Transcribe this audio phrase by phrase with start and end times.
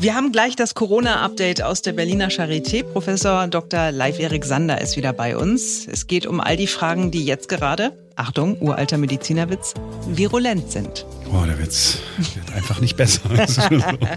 [0.00, 2.84] Wir haben gleich das Corona-Update aus der Berliner Charité.
[2.84, 3.90] Professor Dr.
[3.90, 5.88] Leif-Erik Sander ist wieder bei uns.
[5.88, 9.74] Es geht um all die Fragen, die jetzt gerade, Achtung, uralter Medizinerwitz,
[10.06, 11.04] virulent sind.
[11.32, 13.22] Oh, der Witz wird einfach nicht besser.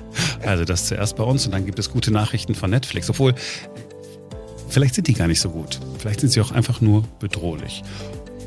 [0.46, 3.10] also das zuerst bei uns und dann gibt es gute Nachrichten von Netflix.
[3.10, 3.34] Obwohl,
[4.70, 5.80] vielleicht sind die gar nicht so gut.
[5.98, 7.82] Vielleicht sind sie auch einfach nur bedrohlich.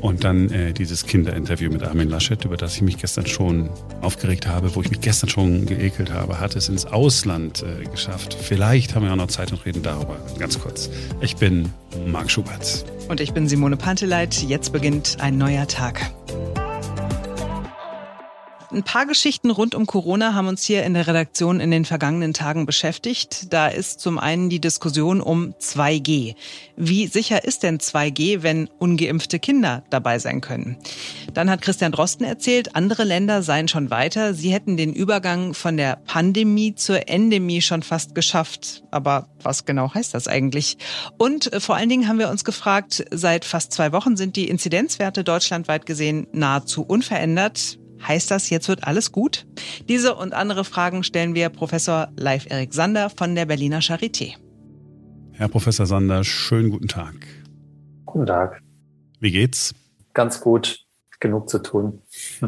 [0.05, 4.45] Und dann äh, dieses Kinderinterview mit Armin Laschet, über das ich mich gestern schon aufgeregt
[4.45, 8.37] habe, wo ich mich gestern schon geekelt habe, hat es ins Ausland äh, geschafft.
[8.39, 10.91] Vielleicht haben wir auch noch Zeit und reden darüber ganz kurz.
[11.21, 11.73] Ich bin
[12.05, 12.85] Marc Schubert.
[13.07, 14.43] Und ich bin Simone Panteleit.
[14.43, 16.11] Jetzt beginnt ein neuer Tag.
[18.71, 22.33] Ein paar Geschichten rund um Corona haben uns hier in der Redaktion in den vergangenen
[22.33, 23.53] Tagen beschäftigt.
[23.53, 26.35] Da ist zum einen die Diskussion um 2G.
[26.75, 30.77] Wie sicher ist denn 2G, wenn ungeimpfte Kinder dabei sein können?
[31.33, 34.33] Dann hat Christian Drosten erzählt, andere Länder seien schon weiter.
[34.33, 38.83] Sie hätten den Übergang von der Pandemie zur Endemie schon fast geschafft.
[38.89, 40.77] Aber was genau heißt das eigentlich?
[41.17, 44.49] Und äh, vor allen Dingen haben wir uns gefragt, seit fast zwei Wochen sind die
[44.49, 47.77] Inzidenzwerte deutschlandweit gesehen nahezu unverändert.
[48.07, 49.47] Heißt das, jetzt wird alles gut?
[49.89, 54.35] Diese und andere Fragen stellen wir Professor Leif Erik Sander von der Berliner Charité.
[55.31, 57.15] Herr Professor Sander, schönen guten Tag.
[58.05, 58.61] Guten Tag.
[59.19, 59.73] Wie geht's?
[60.13, 60.85] Ganz gut.
[61.19, 62.01] Genug zu tun.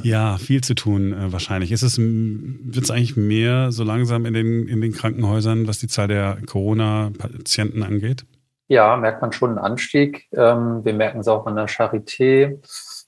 [0.03, 1.71] Ja, viel zu tun äh, wahrscheinlich.
[1.71, 5.87] Ist es wird es eigentlich mehr so langsam in den in den Krankenhäusern, was die
[5.87, 8.25] Zahl der Corona-Patienten angeht?
[8.67, 10.27] Ja, merkt man schon einen Anstieg.
[10.33, 12.59] Ähm, wir merken es auch an der Charité.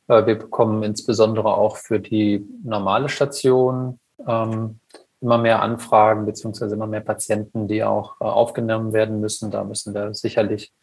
[0.09, 4.79] Äh, wir bekommen insbesondere auch für die normale Station ähm,
[5.21, 9.51] immer mehr Anfragen beziehungsweise immer mehr Patienten, die auch äh, aufgenommen werden müssen.
[9.51, 10.73] Da müssen wir sicherlich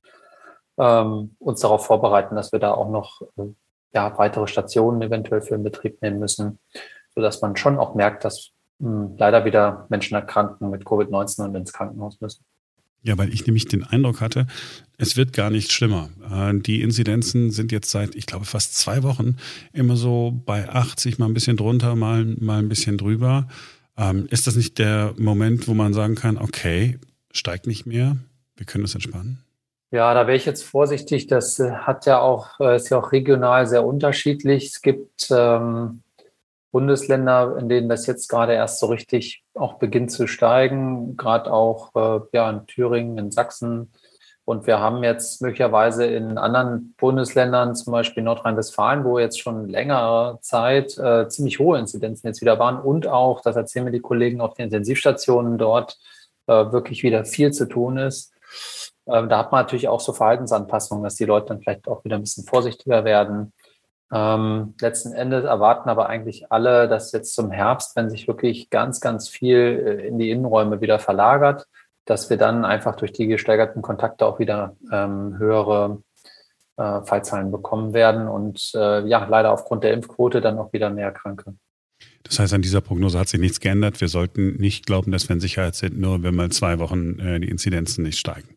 [0.79, 3.53] ähm, uns darauf vorbereiten, dass wir da auch noch äh,
[3.93, 6.59] ja, weitere Stationen eventuell für in Betrieb nehmen müssen,
[7.15, 11.55] sodass man schon auch merkt, dass mh, hm, leider wieder Menschen erkranken mit Covid-19 und
[11.55, 12.45] ins Krankenhaus müssen.
[13.07, 14.49] Ja, weil ich nämlich den Eindruck hatte,
[14.99, 16.11] es wird gar nicht schlimmer.
[16.29, 19.37] Äh, die Inzidenzen sind jetzt seit, ich glaube, fast zwei Wochen
[19.73, 23.47] immer so bei 80, mal ein bisschen drunter, mal, mal ein bisschen drüber.
[23.97, 26.99] Ähm, ist das nicht der Moment, wo man sagen kann, okay,
[27.31, 28.17] steigt nicht mehr,
[28.57, 29.39] wir können das entspannen?
[29.93, 31.29] Ja, da wäre ich jetzt vorsichtig.
[31.29, 34.67] Das äh, hat ja auch, äh, ist ja auch regional sehr unterschiedlich.
[34.67, 36.03] Es gibt ähm,
[36.77, 41.95] Bundesländer, in denen das jetzt gerade erst so richtig auch beginnt zu steigen, gerade auch
[41.95, 43.93] äh, ja, in Thüringen, in Sachsen.
[44.45, 50.39] Und wir haben jetzt möglicherweise in anderen Bundesländern, zum Beispiel Nordrhein-Westfalen, wo jetzt schon längere
[50.43, 54.43] Zeit äh, ziemlich hohe Inzidenzen jetzt wieder waren und auch, das erzählen mir die Kollegen
[54.43, 55.97] auf den Intensivstationen dort,
[56.47, 58.35] äh, wirklich wieder viel zu tun ist.
[59.07, 62.17] Äh, da hat man natürlich auch so Verhaltensanpassungen, dass die Leute dann vielleicht auch wieder
[62.17, 63.55] ein bisschen vorsichtiger werden
[64.13, 69.01] ähm, letzten Endes erwarten aber eigentlich alle, dass jetzt zum Herbst, wenn sich wirklich ganz,
[69.01, 71.67] ganz viel äh, in die Innenräume wieder verlagert,
[72.05, 76.03] dass wir dann einfach durch die gesteigerten Kontakte auch wieder ähm, höhere
[76.77, 81.11] äh, Fallzahlen bekommen werden und äh, ja, leider aufgrund der Impfquote dann auch wieder mehr
[81.11, 81.55] Kranke.
[82.23, 84.01] Das heißt, an dieser Prognose hat sich nichts geändert.
[84.01, 87.41] Wir sollten nicht glauben, dass wir in Sicherheit sind, nur wenn mal zwei Wochen äh,
[87.41, 88.56] die Inzidenzen nicht steigen.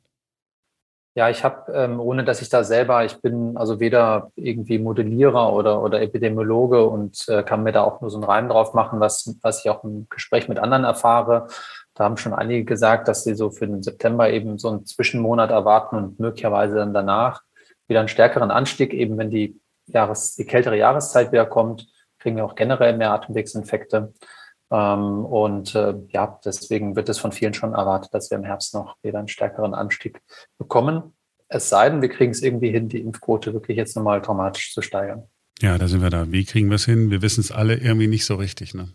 [1.19, 5.52] Ja, ich habe, ähm, ohne dass ich da selber, ich bin also weder irgendwie Modellierer
[5.52, 9.02] oder, oder Epidemiologe und äh, kann mir da auch nur so einen Reim drauf machen,
[9.02, 11.47] was, was ich auch im Gespräch mit anderen erfahre.
[11.94, 15.52] Da haben schon einige gesagt, dass sie so für den September eben so einen Zwischenmonat
[15.52, 17.41] erwarten und möglicherweise dann danach
[17.90, 21.86] wieder einen stärkeren Anstieg, eben wenn die Jahres, die kältere Jahreszeit wieder kommt,
[22.19, 24.13] kriegen wir auch generell mehr Atemwegsinfekte.
[24.72, 28.74] Ähm, und äh, ja, deswegen wird es von vielen schon erwartet, dass wir im Herbst
[28.74, 30.22] noch wieder einen stärkeren Anstieg
[30.57, 31.13] bekommen.
[31.47, 34.81] Es sei denn, wir kriegen es irgendwie hin, die Impfquote wirklich jetzt nochmal dramatisch zu
[34.81, 35.24] steigern.
[35.62, 36.31] Ja, da sind wir da.
[36.31, 37.09] Wie kriegen wir es hin?
[37.09, 38.74] Wir wissen es alle irgendwie nicht so richtig.
[38.74, 38.90] Ne?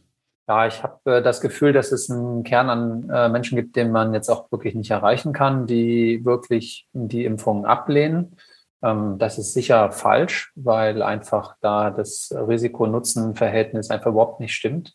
[0.47, 3.91] Ja, ich habe äh, das Gefühl, dass es einen Kern an äh, Menschen gibt, den
[3.91, 8.37] man jetzt auch wirklich nicht erreichen kann, die wirklich die Impfungen ablehnen.
[8.83, 14.95] Ähm, das ist sicher falsch, weil einfach da das Risiko-Nutzen-Verhältnis einfach überhaupt nicht stimmt.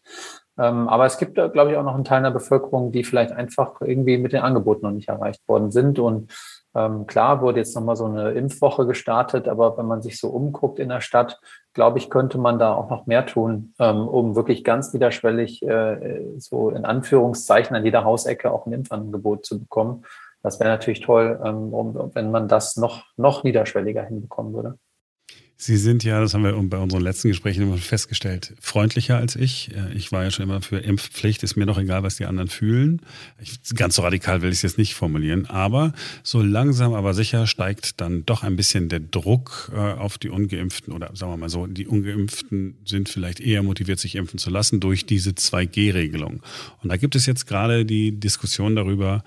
[0.59, 3.79] Ähm, aber es gibt, glaube ich, auch noch einen Teil der Bevölkerung, die vielleicht einfach
[3.81, 5.99] irgendwie mit den Angeboten noch nicht erreicht worden sind.
[5.99, 6.33] Und
[6.75, 10.79] ähm, klar wurde jetzt nochmal so eine Impfwoche gestartet, aber wenn man sich so umguckt
[10.79, 11.39] in der Stadt,
[11.73, 16.25] glaube ich, könnte man da auch noch mehr tun, ähm, um wirklich ganz niederschwellig, äh,
[16.37, 20.03] so in Anführungszeichen an jeder Hausecke auch ein Impfangebot zu bekommen.
[20.43, 21.37] Das wäre natürlich toll,
[22.13, 24.77] wenn man das noch, noch niederschwelliger hinbekommen würde.
[25.61, 29.71] Sie sind ja, das haben wir bei unseren letzten Gesprächen immer festgestellt, freundlicher als ich.
[29.93, 33.01] Ich war ja schon immer für Impfpflicht, ist mir doch egal, was die anderen fühlen.
[33.41, 35.91] Ich, ganz so radikal will ich es jetzt nicht formulieren, aber
[36.23, 40.93] so langsam, aber sicher steigt dann doch ein bisschen der Druck äh, auf die Ungeimpften
[40.93, 44.79] oder sagen wir mal so, die Ungeimpften sind vielleicht eher motiviert, sich impfen zu lassen
[44.79, 46.41] durch diese 2G-Regelung.
[46.81, 49.25] Und da gibt es jetzt gerade die Diskussion darüber,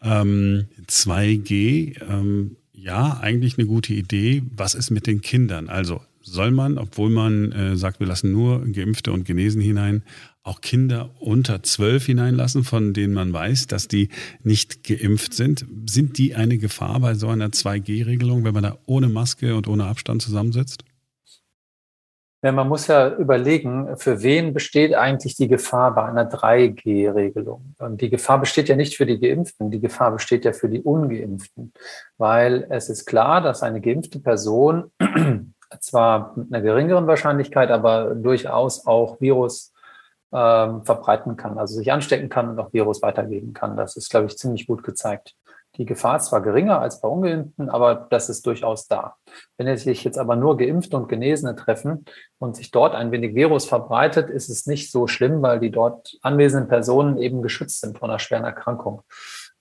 [0.00, 4.42] ähm, 2G, ähm, ja, eigentlich eine gute Idee.
[4.56, 5.68] Was ist mit den Kindern?
[5.68, 10.02] Also soll man, obwohl man äh, sagt, wir lassen nur Geimpfte und Genesen hinein,
[10.42, 14.08] auch Kinder unter zwölf hineinlassen, von denen man weiß, dass die
[14.42, 15.64] nicht geimpft sind?
[15.88, 19.84] Sind die eine Gefahr bei so einer 2G-Regelung, wenn man da ohne Maske und ohne
[19.84, 20.84] Abstand zusammensitzt?
[22.44, 27.76] Ja, man muss ja überlegen, für wen besteht eigentlich die Gefahr bei einer 3G-Regelung?
[27.78, 30.82] Und die Gefahr besteht ja nicht für die Geimpften, die Gefahr besteht ja für die
[30.82, 31.72] Ungeimpften,
[32.18, 34.90] weil es ist klar, dass eine geimpfte Person
[35.80, 39.72] zwar mit einer geringeren Wahrscheinlichkeit, aber durchaus auch Virus
[40.32, 43.76] ähm, verbreiten kann, also sich anstecken kann und auch Virus weitergeben kann.
[43.76, 45.36] Das ist, glaube ich, ziemlich gut gezeigt.
[45.76, 49.16] Die Gefahr ist zwar geringer als bei Ungeimpften, aber das ist durchaus da.
[49.56, 52.04] Wenn sich jetzt aber nur Geimpfte und Genesene treffen
[52.38, 56.18] und sich dort ein wenig Virus verbreitet, ist es nicht so schlimm, weil die dort
[56.20, 59.02] anwesenden Personen eben geschützt sind vor einer schweren Erkrankung.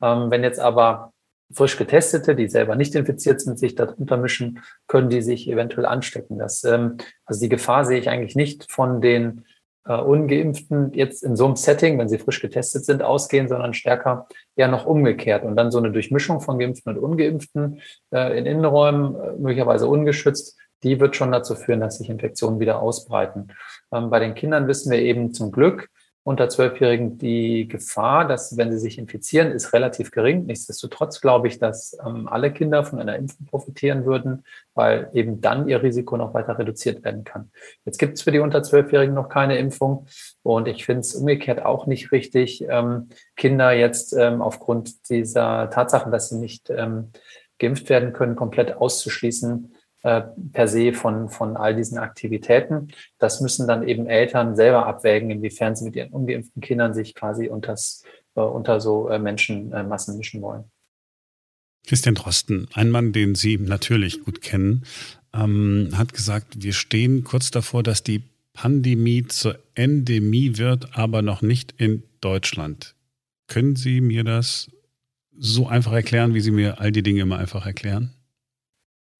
[0.01, 1.13] Ähm, wenn jetzt aber
[1.53, 6.37] frisch Getestete, die selber nicht infiziert sind, sich darunter mischen, können die sich eventuell anstecken.
[6.37, 9.45] Das, ähm, also die Gefahr sehe ich eigentlich nicht von den
[9.85, 14.27] äh, Ungeimpften jetzt in so einem Setting, wenn sie frisch getestet sind, ausgehen, sondern stärker
[14.55, 17.81] ja noch umgekehrt und dann so eine Durchmischung von Geimpften und Ungeimpften
[18.13, 22.81] äh, in Innenräumen, äh, möglicherweise ungeschützt, die wird schon dazu führen, dass sich Infektionen wieder
[22.81, 23.49] ausbreiten.
[23.91, 25.89] Ähm, bei den Kindern wissen wir eben zum Glück,
[26.23, 30.45] unter Zwölfjährigen die Gefahr, dass wenn sie sich infizieren, ist relativ gering.
[30.45, 34.43] Nichtsdestotrotz glaube ich, dass ähm, alle Kinder von einer Impfung profitieren würden,
[34.75, 37.49] weil eben dann ihr Risiko noch weiter reduziert werden kann.
[37.85, 40.05] Jetzt gibt es für die unter Zwölfjährigen noch keine Impfung
[40.43, 46.11] und ich finde es umgekehrt auch nicht richtig, ähm, Kinder jetzt ähm, aufgrund dieser Tatsache,
[46.11, 47.11] dass sie nicht ähm,
[47.57, 49.73] geimpft werden können, komplett auszuschließen
[50.03, 50.21] äh,
[50.51, 52.89] per se von, von all diesen Aktivitäten.
[53.19, 57.49] Das müssen dann eben Eltern selber abwägen, inwiefern sie mit ihren ungeimpften Kindern sich quasi
[57.49, 58.03] unters,
[58.35, 60.63] äh, unter so äh, Menschenmassen mischen wollen.
[61.85, 64.83] Christian Drosten, ein Mann, den Sie natürlich gut kennen,
[65.33, 68.23] ähm, hat gesagt, wir stehen kurz davor, dass die
[68.53, 72.95] Pandemie zur Endemie wird, aber noch nicht in Deutschland.
[73.47, 74.69] Können Sie mir das
[75.37, 78.13] so einfach erklären, wie Sie mir all die Dinge immer einfach erklären?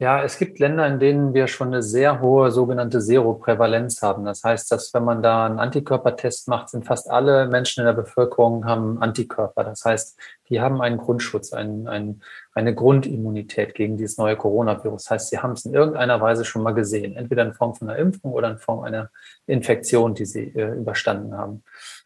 [0.01, 4.25] Ja, es gibt Länder, in denen wir schon eine sehr hohe sogenannte Seroprävalenz haben.
[4.25, 7.93] Das heißt, dass wenn man da einen Antikörpertest macht, sind fast alle Menschen in der
[7.93, 9.63] Bevölkerung haben Antikörper.
[9.63, 10.19] Das heißt,
[10.49, 12.23] die haben einen Grundschutz, einen, einen,
[12.55, 15.03] eine Grundimmunität gegen dieses neue Coronavirus.
[15.03, 17.87] Das heißt, sie haben es in irgendeiner Weise schon mal gesehen, entweder in Form von
[17.87, 19.11] einer Impfung oder in Form einer
[19.45, 21.63] Infektion, die sie äh, überstanden haben.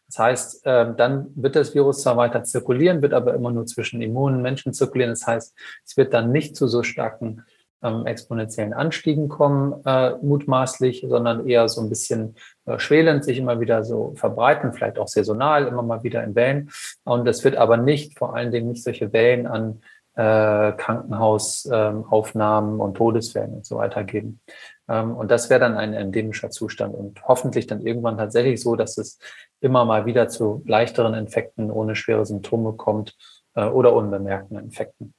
[0.08, 4.02] Das heißt, äh, dann wird das Virus zwar weiter zirkulieren, wird aber immer nur zwischen
[4.02, 5.12] immunen Menschen zirkulieren.
[5.12, 7.46] Das heißt, es wird dann nicht zu so starken
[7.86, 12.34] ähm, exponentiellen Anstiegen kommen, äh, mutmaßlich, sondern eher so ein bisschen
[12.66, 16.70] äh, schwelend sich immer wieder so verbreiten, vielleicht auch saisonal, immer mal wieder in Wellen.
[17.04, 19.80] Und es wird aber nicht, vor allen Dingen nicht solche Wellen an
[20.16, 24.40] äh, Krankenhausaufnahmen ähm, und Todesfällen und so weiter geben.
[24.88, 28.98] Ähm, und das wäre dann ein endemischer Zustand und hoffentlich dann irgendwann tatsächlich so, dass
[28.98, 29.18] es
[29.60, 33.16] immer mal wieder zu leichteren Infekten ohne schwere Symptome kommt
[33.54, 35.14] äh, oder unbemerkten Infekten.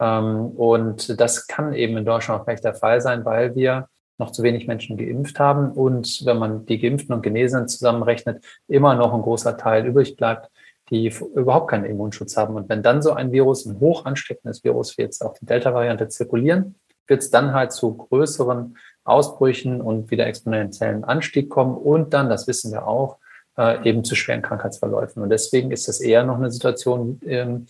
[0.00, 3.88] Ähm, und das kann eben in Deutschland auch vielleicht der Fall sein, weil wir
[4.18, 8.94] noch zu wenig Menschen geimpft haben und wenn man die Geimpften und Genesenen zusammenrechnet, immer
[8.94, 10.50] noch ein großer Teil übrig bleibt,
[10.90, 12.54] die überhaupt keinen Immunschutz haben.
[12.54, 16.08] Und wenn dann so ein Virus, ein hoch ansteckendes Virus, wie jetzt auch die Delta-Variante
[16.08, 16.76] zirkulieren,
[17.08, 22.46] wird es dann halt zu größeren Ausbrüchen und wieder exponentiellen Anstieg kommen und dann, das
[22.46, 23.18] wissen wir auch,
[23.56, 25.22] äh, eben zu schweren Krankheitsverläufen.
[25.22, 27.66] Und deswegen ist das eher noch eine Situation, ähm,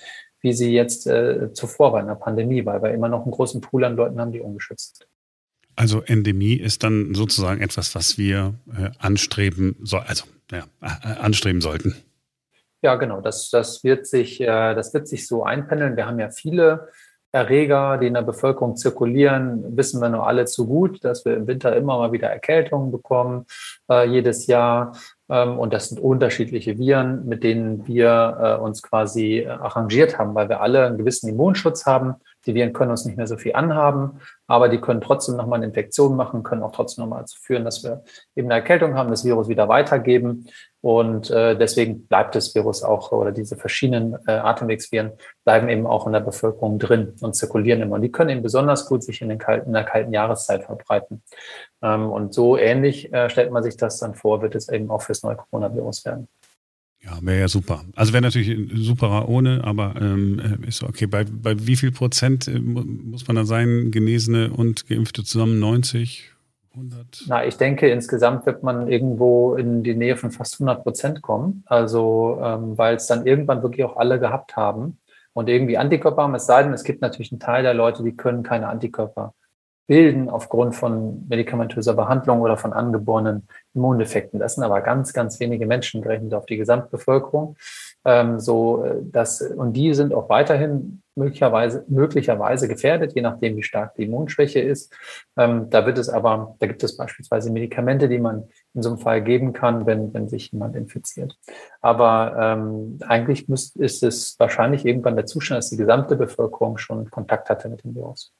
[0.46, 3.60] wie sie jetzt äh, zuvor war in der Pandemie, weil wir immer noch einen großen
[3.60, 5.08] Pool an Leuten haben, die ungeschützt sind.
[5.74, 11.60] Also Endemie ist dann sozusagen etwas, was wir äh, anstreben, so, also ja, äh, anstreben
[11.60, 11.96] sollten.
[12.80, 13.20] Ja, genau.
[13.20, 15.96] Das, das, wird sich, äh, das wird sich so einpendeln.
[15.96, 16.90] Wir haben ja viele
[17.32, 21.48] Erreger, die in der Bevölkerung zirkulieren, wissen wir nur alle zu gut, dass wir im
[21.48, 23.46] Winter immer mal wieder Erkältungen bekommen,
[23.90, 24.96] äh, jedes Jahr.
[25.28, 30.34] Ähm, und das sind unterschiedliche Viren, mit denen wir äh, uns quasi äh, arrangiert haben,
[30.34, 32.14] weil wir alle einen gewissen Immunschutz haben.
[32.46, 35.66] Die Viren können uns nicht mehr so viel anhaben, aber die können trotzdem nochmal eine
[35.66, 39.24] Infektion machen, können auch trotzdem nochmal dazu führen, dass wir eben eine Erkältung haben, das
[39.24, 40.46] Virus wieder weitergeben.
[40.80, 45.12] Und äh, deswegen bleibt das Virus auch oder diese verschiedenen äh, Atemwegsviren
[45.44, 47.96] bleiben eben auch in der Bevölkerung drin und zirkulieren immer.
[47.96, 51.24] Und die können eben besonders gut sich in, den kalten, in der kalten Jahreszeit verbreiten.
[51.82, 55.02] Ähm, und so ähnlich äh, stellt man sich das dann vor, wird es eben auch
[55.02, 56.28] fürs neue Coronavirus werden.
[57.06, 57.82] Ja, wäre ja super.
[57.94, 61.06] Also wäre natürlich superer ohne, aber ähm, ist okay.
[61.06, 65.60] Bei, bei wie viel Prozent äh, muss man da sein, Genesene und Geimpfte zusammen?
[65.60, 66.32] 90,
[66.74, 67.24] 100?
[67.28, 71.62] Na, ich denke, insgesamt wird man irgendwo in die Nähe von fast 100 Prozent kommen.
[71.66, 74.98] Also, ähm, weil es dann irgendwann wirklich auch alle gehabt haben
[75.32, 76.34] und irgendwie Antikörper haben.
[76.34, 79.32] Es sei denn, es gibt natürlich einen Teil der Leute, die können keine Antikörper
[79.86, 84.40] bilden aufgrund von medikamentöser Behandlung oder von angeborenen Immundefekten.
[84.40, 87.56] Das sind aber ganz, ganz wenige Menschen gerechnet auf die Gesamtbevölkerung.
[88.04, 93.62] Ähm, so, äh, dass, und die sind auch weiterhin möglicherweise, möglicherweise gefährdet, je nachdem, wie
[93.62, 94.94] stark die Immunschwäche ist.
[95.36, 98.98] Ähm, da wird es aber, da gibt es beispielsweise Medikamente, die man in so einem
[98.98, 101.36] Fall geben kann, wenn, wenn sich jemand infiziert.
[101.80, 107.10] Aber ähm, eigentlich müsst, ist es wahrscheinlich irgendwann der Zustand, dass die gesamte Bevölkerung schon
[107.10, 108.32] Kontakt hatte mit dem Virus.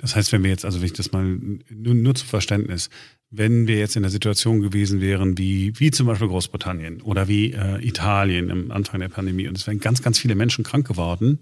[0.00, 2.88] Das heißt, wenn wir jetzt, also wenn ich das mal nur, nur zum Verständnis,
[3.30, 7.52] wenn wir jetzt in der Situation gewesen wären, wie, wie zum Beispiel Großbritannien oder wie
[7.52, 11.40] äh, Italien am Anfang der Pandemie und es wären ganz, ganz viele Menschen krank geworden,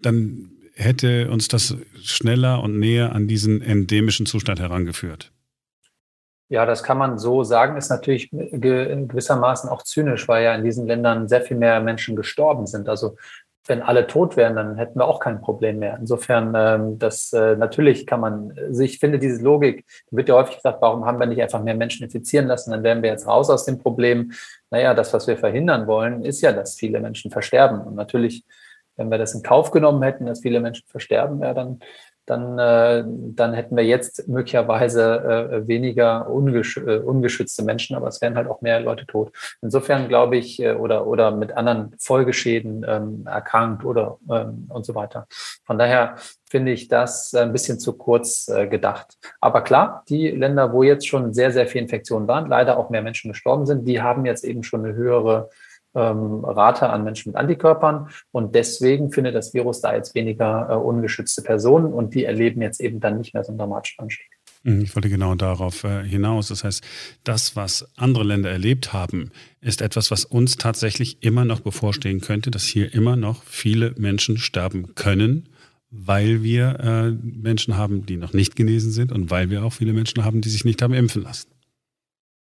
[0.00, 5.32] dann hätte uns das schneller und näher an diesen endemischen Zustand herangeführt.
[6.48, 10.86] Ja, das kann man so sagen, ist natürlich gewissermaßen auch zynisch, weil ja in diesen
[10.86, 12.88] Ländern sehr viel mehr Menschen gestorben sind.
[12.88, 13.16] Also
[13.66, 15.96] wenn alle tot wären, dann hätten wir auch kein Problem mehr.
[16.00, 20.56] Insofern, ähm, das äh, natürlich kann man, also ich finde diese Logik, wird ja häufig
[20.56, 23.50] gesagt, warum haben wir nicht einfach mehr Menschen infizieren lassen, dann wären wir jetzt raus
[23.50, 24.32] aus dem Problem.
[24.70, 27.80] Naja, das, was wir verhindern wollen, ist ja, dass viele Menschen versterben.
[27.80, 28.44] Und natürlich,
[28.96, 31.80] wenn wir das in Kauf genommen hätten, dass viele Menschen versterben, ja, dann
[32.26, 38.20] dann, äh, dann hätten wir jetzt möglicherweise äh, weniger ungesch äh, ungeschützte Menschen, aber es
[38.20, 39.32] wären halt auch mehr Leute tot.
[39.62, 44.94] Insofern glaube ich, äh, oder, oder mit anderen Folgeschäden ähm, erkrankt oder ähm, und so
[44.94, 45.26] weiter.
[45.64, 46.16] Von daher
[46.48, 49.16] finde ich das ein bisschen zu kurz äh, gedacht.
[49.40, 53.02] Aber klar, die Länder, wo jetzt schon sehr, sehr viele Infektionen waren, leider auch mehr
[53.02, 55.50] Menschen gestorben sind, die haben jetzt eben schon eine höhere
[55.96, 58.08] ähm, Rate an Menschen mit Antikörpern.
[58.30, 62.80] Und deswegen findet das Virus da jetzt weniger äh, ungeschützte Personen und die erleben jetzt
[62.80, 64.26] eben dann nicht mehr so einen dramatischen Anstieg.
[64.62, 66.48] Mhm, ich wollte genau darauf äh, hinaus.
[66.48, 66.84] Das heißt,
[67.24, 72.50] das, was andere Länder erlebt haben, ist etwas, was uns tatsächlich immer noch bevorstehen könnte,
[72.50, 75.48] dass hier immer noch viele Menschen sterben können,
[75.90, 79.92] weil wir äh, Menschen haben, die noch nicht genesen sind und weil wir auch viele
[79.92, 81.48] Menschen haben, die sich nicht haben impfen lassen.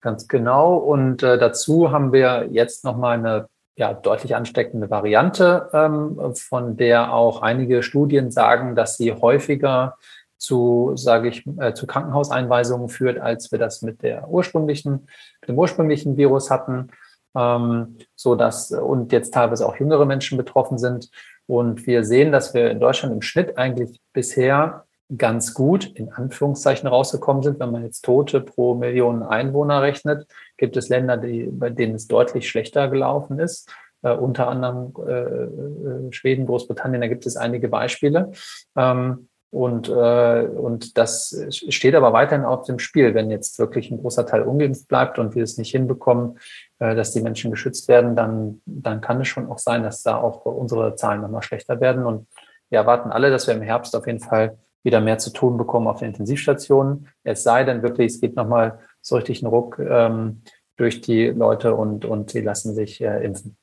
[0.04, 0.76] Ganz genau.
[0.76, 7.14] Und äh, dazu haben wir jetzt nochmal eine ja, deutlich ansteckende Variante, ähm, von der
[7.14, 9.96] auch einige Studien sagen, dass sie häufiger
[10.36, 15.08] zu, sage ich, äh, zu Krankenhauseinweisungen führt, als wir das mit der ursprünglichen,
[15.48, 16.90] dem ursprünglichen Virus hatten,
[17.34, 21.08] ähm, so dass und jetzt teilweise auch jüngere Menschen betroffen sind.
[21.46, 24.83] Und wir sehen, dass wir in Deutschland im Schnitt eigentlich bisher
[25.16, 27.60] ganz gut in Anführungszeichen rausgekommen sind.
[27.60, 32.06] Wenn man jetzt Tote pro Million Einwohner rechnet, gibt es Länder, die, bei denen es
[32.06, 33.70] deutlich schlechter gelaufen ist.
[34.02, 38.32] Äh, unter anderem äh, äh Schweden, Großbritannien, da gibt es einige Beispiele.
[38.76, 43.14] Ähm, und, äh, und das steht aber weiterhin auf dem Spiel.
[43.14, 46.40] Wenn jetzt wirklich ein großer Teil ungeimpft bleibt und wir es nicht hinbekommen,
[46.80, 50.16] äh, dass die Menschen geschützt werden, dann, dann kann es schon auch sein, dass da
[50.16, 52.04] auch unsere Zahlen nochmal schlechter werden.
[52.04, 52.26] Und
[52.68, 55.88] wir erwarten alle, dass wir im Herbst auf jeden Fall wieder mehr zu tun bekommen
[55.88, 57.08] auf den Intensivstationen.
[57.24, 60.42] Es sei denn wirklich, es geht nochmal so richtig einen Ruck ähm,
[60.76, 63.56] durch die Leute und, und sie lassen sich äh, impfen.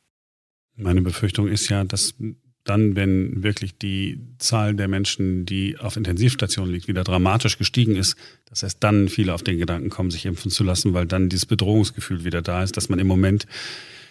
[0.75, 2.15] Meine Befürchtung ist ja, dass
[2.63, 8.15] dann, wenn wirklich die Zahl der Menschen, die auf Intensivstationen liegt, wieder dramatisch gestiegen ist,
[8.49, 11.45] dass erst dann viele auf den Gedanken kommen, sich impfen zu lassen, weil dann dieses
[11.45, 13.47] Bedrohungsgefühl wieder da ist, das man im Moment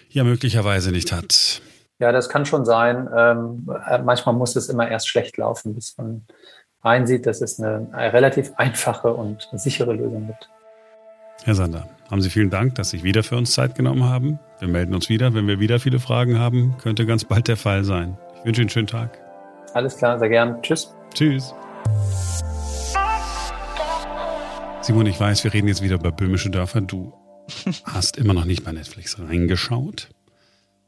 [0.09, 1.63] ja möglicherweise nicht hat.
[2.01, 3.09] Ja, das kann schon sein.
[3.15, 6.25] Ähm, äh, manchmal muss es immer erst schlecht laufen, bis man
[6.83, 10.49] einsieht, dass es eine, eine relativ einfache und sichere Lösung gibt.
[11.45, 14.39] Herr Sander, haben Sie vielen Dank, dass Sie wieder für uns Zeit genommen haben.
[14.59, 16.77] Wir melden uns wieder, wenn wir wieder viele Fragen haben.
[16.79, 18.19] Könnte ganz bald der Fall sein.
[18.39, 19.19] Ich wünsche Ihnen einen schönen Tag.
[19.73, 20.61] Alles klar, sehr gern.
[20.63, 20.95] Tschüss.
[21.15, 21.55] Tschüss.
[24.83, 26.81] Simon, ich weiß, wir reden jetzt wieder über böhmische Dörfer.
[26.81, 27.13] Du
[27.85, 30.11] hast immer noch nicht bei Netflix reingeschaut.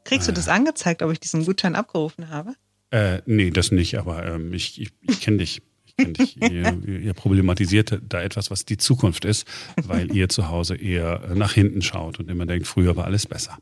[0.03, 2.53] Kriegst du das angezeigt, ob ich diesen Gutschein abgerufen habe?
[2.91, 5.61] Äh, nee, das nicht, aber ähm, ich, ich, ich kenne dich.
[5.97, 9.47] Ihr, ihr, problematisiert da etwas, was die Zukunft ist,
[9.83, 13.57] weil ihr zu Hause eher nach hinten schaut und immer denkt, früher war alles besser.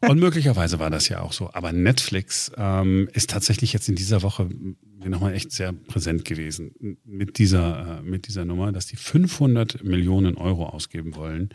[0.00, 1.50] Und möglicherweise war das ja auch so.
[1.52, 4.48] Aber Netflix ähm, ist tatsächlich jetzt in dieser Woche
[4.98, 10.36] nochmal echt sehr präsent gewesen mit dieser, äh, mit dieser Nummer, dass die 500 Millionen
[10.36, 11.50] Euro ausgeben wollen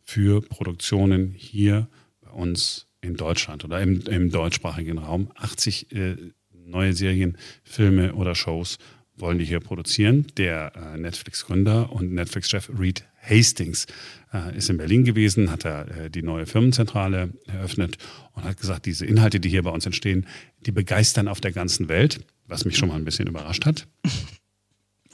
[0.00, 1.88] für Produktionen hier
[2.22, 5.30] bei uns in Deutschland oder im, im deutschsprachigen Raum.
[5.34, 6.16] 80 äh,
[6.52, 8.78] neue Serien, Filme oder Shows
[9.20, 10.26] wollen die hier produzieren.
[10.36, 13.86] Der äh, Netflix-Gründer und Netflix-Chef Reed Hastings
[14.32, 17.98] äh, ist in Berlin gewesen, hat er äh, die neue Firmenzentrale eröffnet
[18.32, 20.26] und hat gesagt, diese Inhalte, die hier bei uns entstehen,
[20.66, 23.86] die begeistern auf der ganzen Welt, was mich schon mal ein bisschen überrascht hat.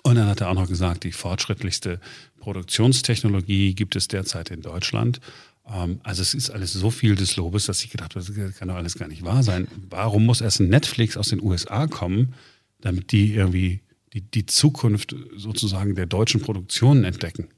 [0.02, 2.00] Und dann hat er auch noch gesagt, die fortschrittlichste
[2.38, 5.20] Produktionstechnologie gibt es derzeit in Deutschland.
[5.68, 8.68] Ähm, also es ist alles so viel des Lobes, dass ich gedacht habe, das kann
[8.68, 9.66] doch alles gar nicht wahr sein.
[9.90, 12.34] Warum muss erst Netflix aus den USA kommen,
[12.80, 13.80] damit die irgendwie
[14.16, 17.48] die, die Zukunft sozusagen der deutschen Produktionen entdecken?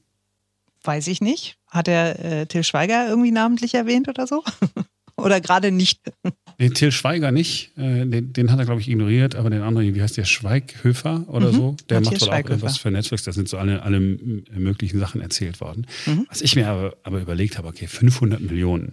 [0.83, 1.57] Weiß ich nicht.
[1.67, 4.43] Hat er äh, Till Schweiger irgendwie namentlich erwähnt oder so?
[5.15, 6.01] oder gerade nicht?
[6.59, 9.95] Den Till Schweiger nicht, äh, den, den, hat er, glaube ich, ignoriert, aber den anderen,
[9.95, 11.55] wie heißt der, Schweighöfer oder mhm.
[11.55, 14.99] so, der Matthias macht wohl auch irgendwas für Netflix, da sind so alle, alle möglichen
[14.99, 15.87] Sachen erzählt worden.
[16.05, 16.25] Mhm.
[16.27, 18.91] Was ich mir aber, aber überlegt habe, okay, 500 Millionen,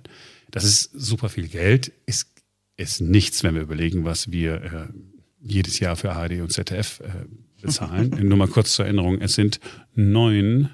[0.53, 2.29] das ist super viel Geld, ist,
[2.77, 4.87] ist nichts, wenn wir überlegen, was wir äh,
[5.41, 7.09] jedes Jahr für ARD und ZDF äh,
[7.67, 8.17] bezahlen.
[8.23, 9.61] Nur mal kurz zur Erinnerung, es sind
[9.95, 10.71] neun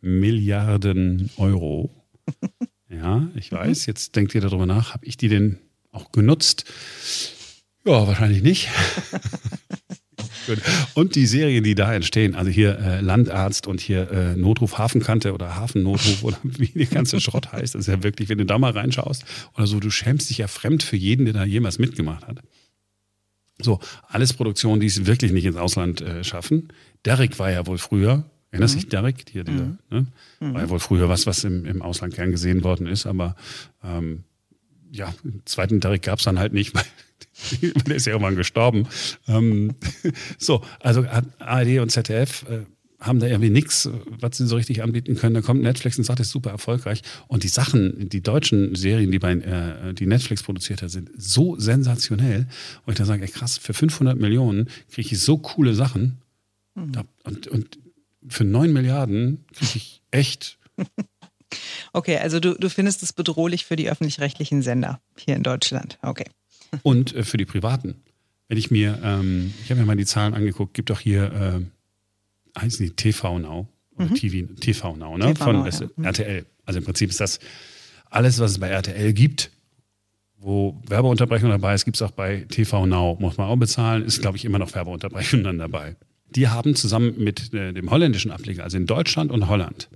[0.00, 1.90] Milliarden Euro.
[2.90, 5.58] Ja, ich weiß, jetzt denkt ihr darüber nach, habe ich die denn
[5.90, 6.64] auch genutzt?
[7.86, 8.68] Ja, wahrscheinlich nicht.
[10.94, 15.32] und die Serien, die da entstehen, also hier äh, Landarzt und hier äh, Notruf Hafenkante
[15.32, 18.58] oder Hafennotruf oder wie der ganze Schrott heißt, das ist ja wirklich, wenn du da
[18.58, 19.24] mal reinschaust
[19.56, 22.40] oder so, du schämst dich ja fremd für jeden, der da jemals mitgemacht hat.
[23.64, 26.68] So, alles Produktionen, die es wirklich nicht ins Ausland äh, schaffen.
[27.04, 28.80] Derek war ja wohl früher, erinnerst mhm.
[28.80, 29.24] dich, Derek?
[29.30, 29.78] Hier, dieser, mhm.
[29.90, 30.06] ne?
[30.40, 33.36] War ja wohl früher was, was im, im Ausland gern gesehen worden ist, aber
[33.82, 34.24] ähm,
[34.90, 36.84] ja, einen zweiten Derek gab es dann halt nicht, weil
[37.86, 38.86] der ist ja irgendwann gestorben.
[39.26, 39.74] Ähm,
[40.38, 41.04] so, also
[41.38, 42.64] ARD und ZDF äh,
[43.06, 43.88] haben da irgendwie nichts,
[44.20, 45.34] was sie so richtig anbieten können.
[45.34, 47.02] Da kommt Netflix und sagt, es ist super erfolgreich.
[47.28, 51.56] Und die Sachen, die deutschen Serien, die bei äh, die Netflix produziert hat, sind so
[51.58, 52.46] sensationell.
[52.86, 56.18] Und ich da sage, ey, krass, für 500 Millionen kriege ich so coole Sachen.
[56.74, 56.92] Mhm.
[57.24, 57.78] Und, und
[58.28, 60.58] für 9 Milliarden kriege ich echt.
[61.92, 65.98] Okay, also du, du findest es bedrohlich für die öffentlich-rechtlichen Sender hier in Deutschland.
[66.02, 66.24] Okay.
[66.82, 68.02] Und äh, für die privaten.
[68.48, 71.60] Wenn ich mir, ähm, ich habe mir mal die Zahlen angeguckt, gibt doch hier äh,
[72.58, 74.14] heißen die TV Now oder mhm.
[74.14, 75.34] TV, TV Now, ne?
[75.34, 75.88] TV Von Now, ja.
[75.96, 76.04] Mhm.
[76.04, 76.46] RTL.
[76.66, 77.38] Also im Prinzip ist das
[78.10, 79.50] alles, was es bei RTL gibt,
[80.38, 83.16] wo Werbeunterbrechung dabei ist, gibt es auch bei TV Now.
[83.18, 85.96] Muss man auch bezahlen, ist, glaube ich, immer noch Werbeunterbrechung dann dabei.
[86.30, 89.88] Die haben zusammen mit äh, dem holländischen Ableger, also in Deutschland und Holland,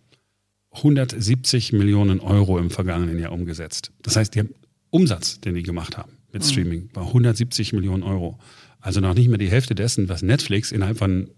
[0.72, 3.92] 170 Millionen Euro im vergangenen Jahr umgesetzt.
[4.02, 4.54] Das heißt, die haben
[4.90, 6.46] Umsatz, den die gemacht haben mit mhm.
[6.46, 8.38] Streaming, war 170 Millionen Euro.
[8.80, 11.30] Also noch nicht mehr die Hälfte dessen, was Netflix innerhalb von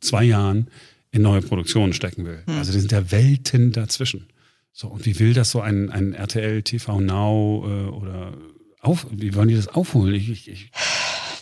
[0.00, 0.68] zwei Jahren
[1.10, 2.42] in neue Produktionen stecken will.
[2.46, 2.58] Hm.
[2.58, 4.28] Also die sind ja Welten dazwischen.
[4.72, 8.34] So, und wie will das so ein, ein RTL TV Now äh, oder
[8.80, 10.14] auf, wie wollen die das aufholen?
[10.14, 10.70] Ich, ich, ich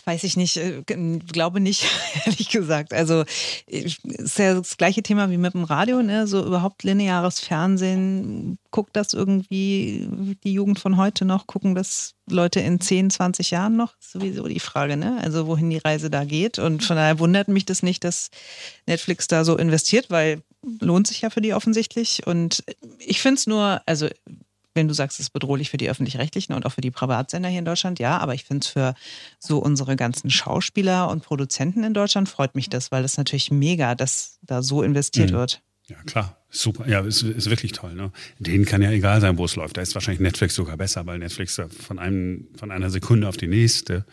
[0.07, 1.85] Weiß ich nicht, äh, glaube nicht,
[2.25, 2.93] ehrlich gesagt.
[2.93, 3.25] Also
[3.65, 6.27] ist ja das gleiche Thema wie mit dem Radio, ne?
[6.27, 8.57] So überhaupt lineares Fernsehen.
[8.71, 10.07] Guckt das irgendwie
[10.45, 11.45] die Jugend von heute noch?
[11.45, 13.95] Gucken das Leute in 10, 20 Jahren noch?
[13.99, 15.19] Sowieso die Frage, ne?
[15.21, 16.57] Also wohin die Reise da geht.
[16.57, 18.29] Und von daher wundert mich das nicht, dass
[18.85, 20.41] Netflix da so investiert, weil
[20.79, 22.25] lohnt sich ja für die offensichtlich.
[22.25, 22.63] Und
[22.99, 24.07] ich finde es nur, also
[24.77, 27.59] wenn du sagst, es ist bedrohlich für die öffentlich-rechtlichen und auch für die Privatsender hier
[27.59, 28.95] in Deutschland, ja, aber ich finde es für
[29.39, 33.95] so unsere ganzen Schauspieler und Produzenten in Deutschland freut mich das, weil das natürlich mega,
[33.95, 35.35] dass da so investiert mhm.
[35.35, 35.61] wird.
[35.87, 36.37] Ja, klar.
[36.49, 36.87] Super.
[36.87, 37.93] Ja, ist, ist wirklich toll.
[37.93, 38.11] Ne?
[38.39, 39.75] Denen kann ja egal sein, wo es läuft.
[39.75, 43.47] Da ist wahrscheinlich Netflix sogar besser, weil Netflix von, einem, von einer Sekunde auf die
[43.47, 44.05] nächste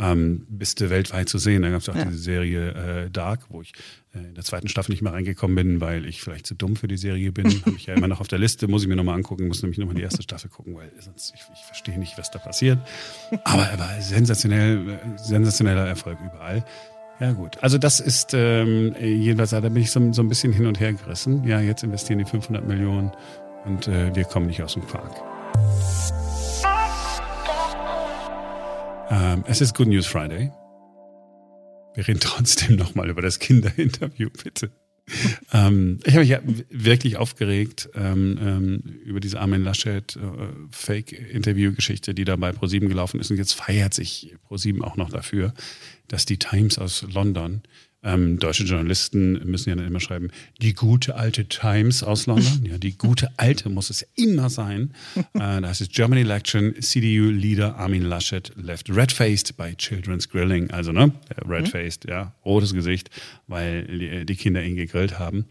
[0.00, 1.62] ähm, bist du weltweit zu sehen.
[1.62, 2.04] Da gab es auch ja.
[2.04, 3.72] diese Serie äh, Dark, wo ich
[4.14, 6.88] äh, in der zweiten Staffel nicht mehr reingekommen bin, weil ich vielleicht zu dumm für
[6.88, 7.46] die Serie bin.
[7.66, 9.78] Habe ich ja immer noch auf der Liste, muss ich mir nochmal angucken, muss nämlich
[9.78, 12.78] nochmal die erste Staffel gucken, weil sonst ich, ich verstehe nicht, was da passiert.
[13.44, 16.64] Aber er war sensationell, sensationeller Erfolg überall.
[17.20, 20.66] Ja gut, also das ist ähm, jedenfalls, da bin ich so, so ein bisschen hin
[20.66, 21.44] und her gerissen.
[21.44, 23.12] Ja, jetzt investieren die 500 Millionen
[23.66, 25.12] und äh, wir kommen nicht aus dem Quark.
[29.10, 30.52] Ähm, es ist Good News Friday.
[31.94, 34.70] Wir reden trotzdem nochmal über das Kinderinterview, bitte.
[35.52, 40.20] ähm, ich habe mich ja wirklich aufgeregt ähm, ähm, über diese Armin Laschet äh,
[42.14, 43.32] die da bei ProSieben gelaufen ist.
[43.32, 45.52] Und jetzt feiert sich ProSieben auch noch dafür,
[46.06, 47.62] dass die Times aus London
[48.02, 50.30] Ähm, deutsche Journalisten müssen ja dann immer schreiben,
[50.62, 52.64] die gute alte Times aus London.
[52.70, 54.94] Ja, die gute alte muss es immer sein.
[55.16, 60.70] äh, da heißt es German Election, CDU-Leader Armin Laschet left red-faced by children's grilling.
[60.70, 61.12] Also, ne,
[61.46, 63.10] red-faced, ja, rotes Gesicht,
[63.48, 65.44] weil die, die Kinder ihn gegrillt haben.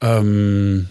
[0.00, 0.88] Ähm,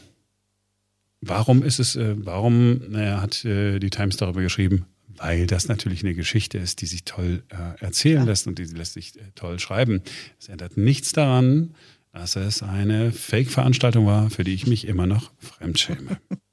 [1.22, 4.86] warum ist es, äh, warum naja, hat äh, die Times darüber geschrieben?
[5.20, 8.24] Weil das natürlich eine Geschichte ist, die sich toll äh, erzählen ja.
[8.24, 10.02] lässt und die lässt sich äh, toll schreiben.
[10.40, 11.76] Es ändert nichts daran,
[12.14, 16.20] dass es eine Fake-Veranstaltung war, für die ich mich immer noch fremdschäme.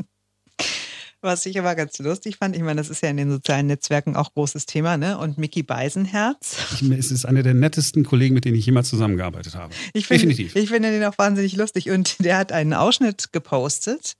[1.26, 4.14] Was ich aber ganz lustig fand, ich meine, das ist ja in den sozialen Netzwerken
[4.14, 5.18] auch großes Thema, ne?
[5.18, 6.56] Und Mickey Beisenherz.
[6.96, 9.74] Es ist einer der nettesten Kollegen, mit denen ich jemals zusammengearbeitet habe.
[9.92, 10.54] Ich find, Definitiv.
[10.54, 11.90] Ich finde den auch wahnsinnig lustig.
[11.90, 14.14] Und der hat einen Ausschnitt gepostet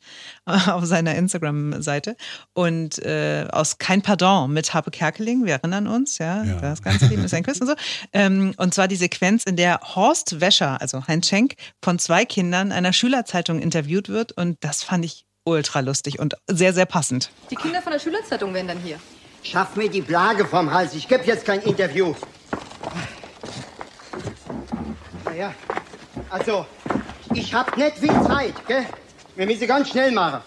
[0.47, 2.17] äh, auf seiner Instagram-Seite
[2.55, 6.61] und äh, aus Kein Pardon mit Harpe Kerkeling, wir erinnern uns, ja, ja.
[6.61, 7.75] das ganze Leben ist ein Quiz und so.
[8.13, 12.73] Ähm, und zwar die Sequenz, in der Horst Wäscher, also Heinz Schenk, von zwei Kindern
[12.73, 14.33] einer Schülerzeitung interviewt wird.
[14.33, 17.31] Und das fand ich ultra lustig und sehr, sehr passend.
[17.51, 18.99] Die Kinder von der Schülerzeitung wären dann hier.
[19.43, 20.93] Schaff mir die Plage vom Hals.
[20.95, 22.15] Ich gebe jetzt kein Interview.
[25.25, 25.55] Naja,
[26.31, 26.67] also,
[27.33, 28.87] ich hab nicht viel Zeit, gell?
[29.37, 30.43] Wir müssen ganz schnell machen.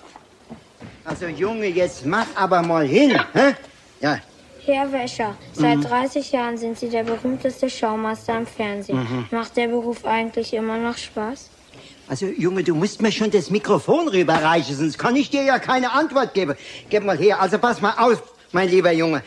[1.05, 3.55] Also, Junge, jetzt mach aber mal hin, hä?
[4.01, 4.19] Ja.
[4.65, 5.83] Herr Wäscher, seit mhm.
[5.83, 8.99] 30 Jahren sind Sie der berühmteste Schaumaster im Fernsehen.
[8.99, 9.27] Mhm.
[9.31, 11.49] Macht der Beruf eigentlich immer noch Spaß?
[12.09, 15.91] Also, Junge, du musst mir schon das Mikrofon rüberreichen, sonst kann ich dir ja keine
[15.91, 16.55] Antwort geben.
[16.89, 17.39] Gib mal her.
[17.39, 19.21] Also, pass mal auf, mein lieber Junge.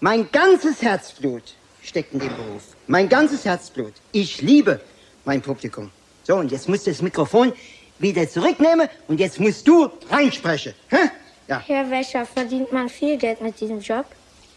[0.00, 2.62] Mein ganzes Herzblut steckt in dem Beruf.
[2.88, 3.92] Mein ganzes Herzblut.
[4.10, 4.80] Ich liebe
[5.24, 5.92] mein Publikum.
[6.24, 7.52] So, und jetzt musst du das Mikrofon
[8.00, 10.74] wieder zurücknehmen und jetzt musst du reinsprechen.
[10.88, 11.10] Hä?
[11.46, 11.62] Ja.
[11.64, 14.06] Herr Wäscher, verdient man viel Geld mit diesem Job?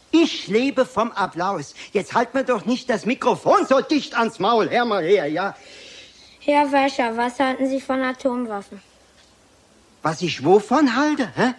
[0.09, 1.75] Ich lebe vom Applaus.
[1.93, 4.67] Jetzt halt mir doch nicht das Mikrofon so dicht ans Maul.
[4.67, 5.55] Hör mal her, ja?
[6.49, 8.79] Herr Wäscher, was halten Sie von Atomwaffen?
[10.01, 11.53] Was ich wovon halte, hä?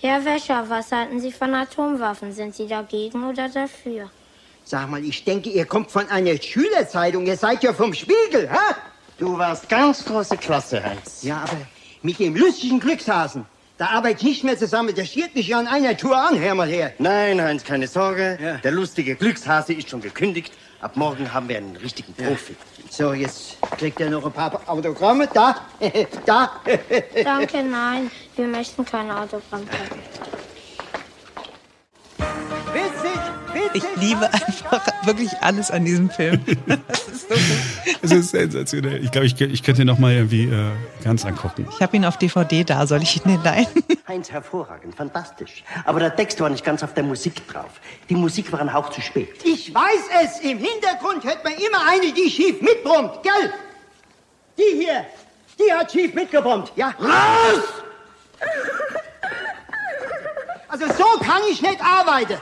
[0.00, 2.32] Herr Wäscher, was halten Sie von Atomwaffen?
[2.32, 4.08] Sind Sie dagegen oder dafür?
[4.64, 7.26] Sag mal, ich denke, ihr kommt von einer Schülerzeitung.
[7.26, 8.74] Ihr seid ja vom Spiegel, hä?
[9.18, 11.24] Du warst ganz große Klasse, Heinz.
[11.24, 11.66] Ja, aber
[12.02, 13.46] mit dem lustigen Glückshasen.
[13.78, 14.94] Da arbeite ich nicht mehr zusammen.
[14.94, 16.92] Der schiert mich ja an einer Tour an, hör mal her.
[16.98, 18.38] Nein, Heinz, keine Sorge.
[18.40, 18.58] Ja.
[18.58, 20.52] Der lustige Glückshase ist schon gekündigt.
[20.80, 22.54] Ab morgen haben wir einen richtigen Profi.
[22.90, 25.28] So, jetzt kriegt er noch ein paar Autogramme.
[25.32, 25.54] Da,
[26.26, 26.50] da.
[27.24, 28.10] Danke, nein.
[28.34, 29.62] Wir möchten kein Autogramm
[33.72, 36.40] Ich liebe einfach wirklich alles an diesem Film.
[36.88, 37.96] Das ist so gut.
[38.02, 39.04] Es ist sensationell.
[39.04, 40.70] Ich glaube, ich, ich könnte ihn noch mal irgendwie äh,
[41.04, 41.66] ganz angucken.
[41.70, 42.86] Ich habe ihn auf DVD da.
[42.86, 43.66] Soll ich ihn leihen?
[44.08, 45.64] Heinz, hervorragend, fantastisch.
[45.84, 47.70] Aber der Text war nicht ganz auf der Musik drauf.
[48.08, 49.44] Die Musik war ein Hauch zu spät.
[49.44, 50.40] Ich weiß es.
[50.40, 53.52] Im Hintergrund hört man immer eine, die schief mitbrummt, gell?
[54.58, 55.06] Die hier,
[55.58, 56.94] die hat schief mitgebrummt, ja?
[56.98, 57.62] Raus!
[60.68, 62.38] Also so kann ich nicht arbeiten.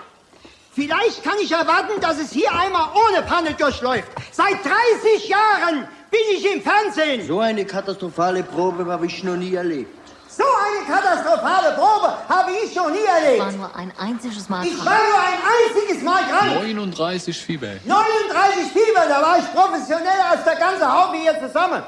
[0.78, 4.06] Vielleicht kann ich erwarten, dass es hier einmal ohne Panne durchläuft.
[4.30, 7.26] Seit 30 Jahren bin ich im Fernsehen.
[7.26, 9.90] So eine katastrophale Probe habe ich noch nie erlebt.
[10.28, 13.34] So eine katastrophale Probe habe ich noch nie erlebt.
[13.34, 14.72] Ich war nur ein einziges Mal dran.
[14.72, 16.54] Ich war nur ein einziges Mal dran.
[16.54, 17.72] 39 Fieber.
[17.84, 21.82] 39 Fieber, da war ich professioneller als der ganze Haufen hier zusammen.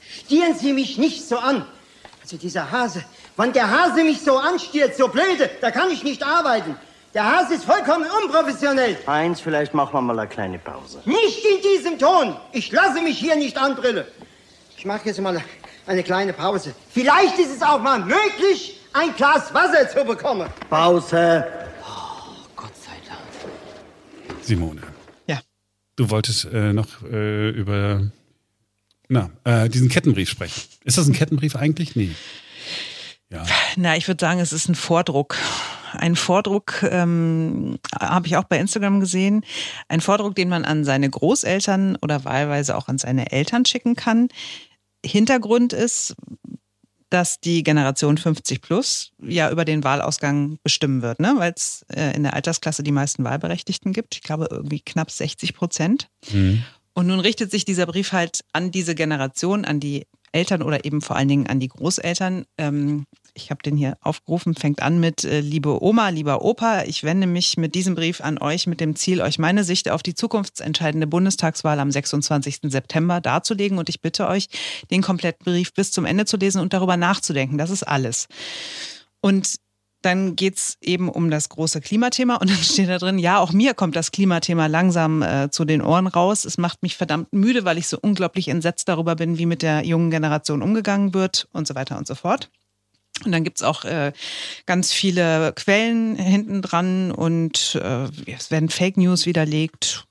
[0.00, 1.66] Stieren Sie mich nicht so an.
[2.22, 3.04] Also dieser Hase,
[3.36, 6.76] wenn der Hase mich so anstiert, so blöde, da kann ich nicht arbeiten.
[7.16, 8.98] Der Hase ist vollkommen unprofessionell.
[9.06, 11.00] Eins, vielleicht machen wir mal eine kleine Pause.
[11.06, 12.36] Nicht in diesem Ton.
[12.52, 14.04] Ich lasse mich hier nicht anbrillen.
[14.76, 15.42] Ich mache jetzt mal
[15.86, 16.74] eine kleine Pause.
[16.90, 20.50] Vielleicht ist es auch mal möglich, ein Glas Wasser zu bekommen.
[20.68, 21.46] Pause.
[21.88, 24.42] Oh, Gott sei Dank.
[24.42, 24.82] Simone.
[25.26, 25.40] Ja.
[25.96, 28.10] Du wolltest äh, noch äh, über
[29.08, 30.60] na, äh, diesen Kettenbrief sprechen.
[30.84, 31.96] Ist das ein Kettenbrief eigentlich?
[31.96, 32.14] Nee.
[33.30, 33.42] Ja.
[33.76, 35.38] Na, ich würde sagen, es ist ein Vordruck.
[35.96, 39.44] Ein Vordruck ähm, habe ich auch bei Instagram gesehen.
[39.88, 44.28] Ein Vordruck, den man an seine Großeltern oder wahlweise auch an seine Eltern schicken kann.
[45.04, 46.14] Hintergrund ist,
[47.10, 51.34] dass die Generation 50 plus ja über den Wahlausgang bestimmen wird, ne?
[51.36, 54.16] weil es äh, in der Altersklasse die meisten Wahlberechtigten gibt.
[54.16, 56.08] Ich glaube irgendwie knapp 60 Prozent.
[56.32, 56.64] Mhm.
[56.94, 61.00] Und nun richtet sich dieser Brief halt an diese Generation, an die Eltern oder eben
[61.00, 62.46] vor allen Dingen an die Großeltern.
[62.58, 67.04] Ähm, ich habe den hier aufgerufen, fängt an mit äh, Liebe Oma, lieber Opa, ich
[67.04, 70.14] wende mich mit diesem Brief an euch mit dem Ziel, euch meine Sicht auf die
[70.14, 72.60] zukunftsentscheidende Bundestagswahl am 26.
[72.62, 74.48] September darzulegen und ich bitte euch,
[74.90, 77.58] den kompletten Brief bis zum Ende zu lesen und darüber nachzudenken.
[77.58, 78.26] Das ist alles.
[79.20, 79.56] Und
[80.02, 83.74] Dann geht's eben um das große Klimathema und dann steht da drin, ja, auch mir
[83.74, 86.44] kommt das Klimathema langsam äh, zu den Ohren raus.
[86.44, 89.84] Es macht mich verdammt müde, weil ich so unglaublich entsetzt darüber bin, wie mit der
[89.84, 92.50] jungen Generation umgegangen wird und so weiter und so fort.
[93.24, 94.12] Und dann gibt's auch äh,
[94.66, 100.04] ganz viele Quellen hinten dran und äh, es werden Fake News widerlegt.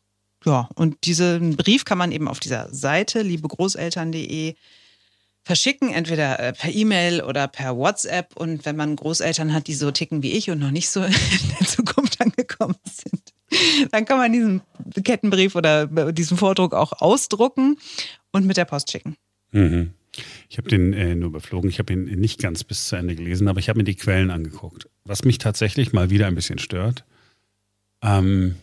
[0.45, 4.55] Ja, und diesen Brief kann man eben auf dieser Seite liebegroßeltern.de
[5.45, 8.35] verschicken, entweder äh, per E-Mail oder per WhatsApp.
[8.35, 11.13] Und wenn man Großeltern hat, die so ticken wie ich und noch nicht so in
[11.59, 13.33] der Zukunft angekommen sind,
[13.91, 14.61] dann kann man diesen
[15.03, 17.77] Kettenbrief oder diesen Vordruck auch ausdrucken
[18.31, 19.15] und mit der Post schicken.
[19.51, 19.93] Mhm.
[20.49, 23.47] Ich habe den äh, nur überflogen, ich habe ihn nicht ganz bis zu Ende gelesen,
[23.47, 24.87] aber ich habe mir die Quellen angeguckt.
[25.03, 27.05] Was mich tatsächlich mal wieder ein bisschen stört,
[28.01, 28.55] ähm,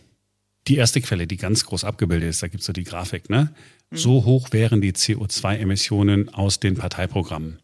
[0.67, 3.53] die erste Quelle, die ganz groß abgebildet ist, da gibt es so die Grafik, ne?
[3.89, 3.97] Mhm.
[3.97, 7.59] So hoch wären die CO2-Emissionen aus den Parteiprogrammen.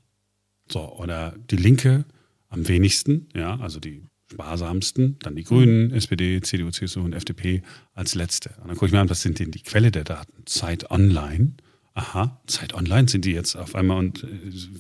[0.70, 2.06] So, oder die Linke
[2.50, 8.16] am wenigsten, ja, also die sparsamsten, dann die Grünen, SPD, CDU, CSU und FDP als
[8.16, 8.50] letzte.
[8.62, 10.44] Und dann gucke ich mir an, was sind denn die Quelle der Daten?
[10.46, 11.54] Zeit Online.
[11.94, 14.28] Aha, Zeit Online, sind die jetzt auf einmal und äh,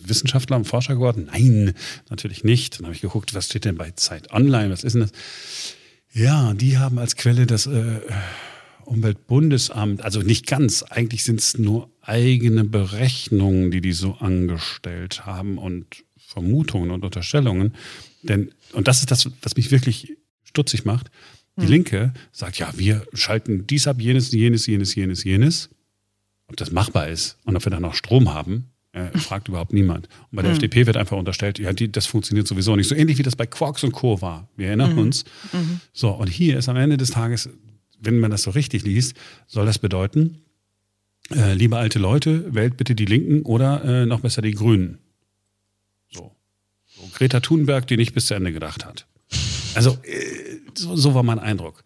[0.08, 1.30] Wissenschaftler und Forscher geworden?
[1.32, 1.74] Nein,
[2.10, 2.80] natürlich nicht.
[2.80, 4.70] Dann habe ich geguckt, was steht denn bei Zeit Online?
[4.70, 5.12] Was ist denn das?
[6.14, 8.00] Ja, die haben als Quelle das äh,
[8.86, 15.60] Umweltbundesamt, also nicht ganz, eigentlich sind es nur eigene Berechnungen, die die so angestellt haben
[15.60, 17.76] und Vermutungen und Unterstellungen.
[18.24, 21.12] Denn, und das ist das, was mich wirklich stutzig macht,
[21.58, 21.70] die hm.
[21.70, 25.70] Linke sagt, ja, wir schalten dies ab, jenes, jenes, jenes, jenes, jenes.
[26.50, 30.08] Ob das machbar ist und ob wir dann noch Strom haben, äh, fragt überhaupt niemand.
[30.32, 30.58] Und bei der mhm.
[30.58, 32.88] FDP wird einfach unterstellt, ja, die, das funktioniert sowieso nicht.
[32.88, 34.22] So ähnlich wie das bei Quarks und Co.
[34.22, 34.50] war.
[34.58, 35.00] Wir erinnern mhm.
[35.00, 35.26] uns.
[35.54, 35.80] Mhm.
[35.94, 37.50] So, und hier ist am Ende des Tages,
[38.02, 39.16] wenn man das so richtig liest,
[39.48, 40.40] soll das bedeuten,
[41.32, 44.98] äh, liebe alte Leute, wählt bitte die Linken oder äh, noch besser die Grünen.
[46.12, 46.36] So.
[46.88, 47.08] so.
[47.14, 49.06] Greta Thunberg, die nicht bis zu Ende gedacht hat.
[49.76, 51.84] Also, äh, so, so war mein Eindruck.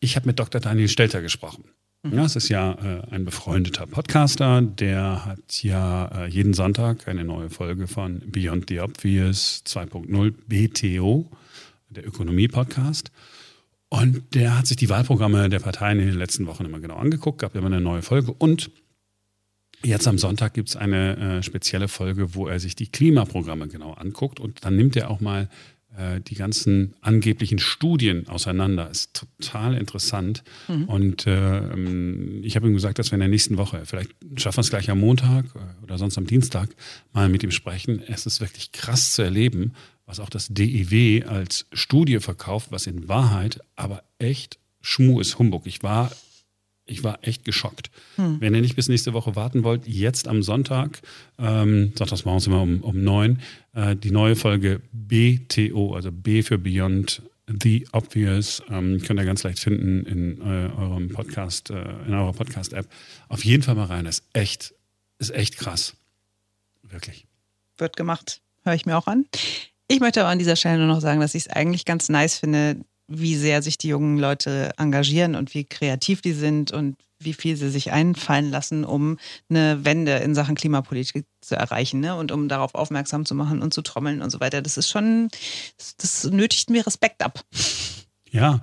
[0.00, 0.60] Ich habe mit Dr.
[0.60, 1.64] Daniel Stelter gesprochen.
[2.04, 7.24] Ja, es ist ja äh, ein befreundeter Podcaster, der hat ja äh, jeden Sonntag eine
[7.24, 11.28] neue Folge von Beyond the Obvious 2.0 BTO,
[11.90, 13.10] der Ökonomie-Podcast.
[13.88, 17.40] Und der hat sich die Wahlprogramme der Parteien in den letzten Wochen immer genau angeguckt,
[17.40, 18.32] gab immer eine neue Folge.
[18.32, 18.70] Und
[19.82, 23.94] jetzt am Sonntag gibt es eine äh, spezielle Folge, wo er sich die Klimaprogramme genau
[23.94, 24.38] anguckt.
[24.38, 25.48] Und dann nimmt er auch mal
[26.28, 28.90] die ganzen angeblichen Studien auseinander.
[28.90, 30.44] Ist total interessant.
[30.68, 30.84] Mhm.
[30.84, 34.60] Und äh, ich habe ihm gesagt, dass wir in der nächsten Woche, vielleicht schaffen wir
[34.60, 36.68] es gleich am Montag äh, oder sonst am Dienstag,
[37.12, 38.02] mal mit ihm sprechen.
[38.06, 39.72] Es ist wirklich krass zu erleben,
[40.04, 45.66] was auch das DIW als Studie verkauft, was in Wahrheit aber echt Schmu ist Humbug.
[45.66, 46.12] Ich war
[46.86, 47.90] ich war echt geschockt.
[48.14, 48.40] Hm.
[48.40, 51.02] Wenn ihr nicht bis nächste Woche warten wollt, jetzt am Sonntag,
[51.38, 53.40] ähm, sonntags morgens immer um, um neun,
[53.74, 59.42] äh, die neue Folge BTO, also B für Beyond The Obvious, ähm, könnt ihr ganz
[59.42, 62.88] leicht finden in äh, eurem Podcast, äh, in eurer Podcast-App.
[63.28, 64.04] Auf jeden Fall mal rein.
[64.04, 64.74] Das ist echt,
[65.18, 65.94] ist echt krass.
[66.82, 67.26] Wirklich.
[67.78, 68.40] Wird gemacht.
[68.64, 69.26] Höre ich mir auch an.
[69.88, 72.38] Ich möchte aber an dieser Stelle nur noch sagen, dass ich es eigentlich ganz nice
[72.38, 77.32] finde, wie sehr sich die jungen Leute engagieren und wie kreativ die sind und wie
[77.32, 82.14] viel sie sich einfallen lassen, um eine Wende in Sachen Klimapolitik zu erreichen ne?
[82.16, 84.60] und um darauf aufmerksam zu machen und zu trommeln und so weiter.
[84.60, 85.28] Das ist schon,
[85.98, 87.44] das, nötigt mir Respekt ab.
[88.30, 88.60] Ja,